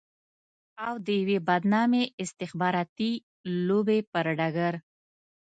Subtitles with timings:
[0.87, 3.11] او د يوې بدنامې استخباراتي
[3.67, 4.73] لوبې پر ډګر.